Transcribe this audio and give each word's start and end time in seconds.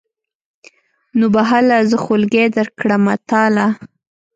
نو 1.17 1.25
به 1.33 1.41
هله 1.49 1.75
زه 1.89 1.97
خولګۍ 2.03 2.45
درکړمه 2.57 3.15
تاله. 3.29 3.67